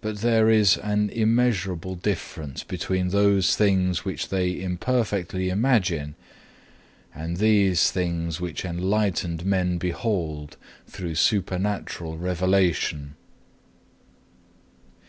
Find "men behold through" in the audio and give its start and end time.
9.46-11.14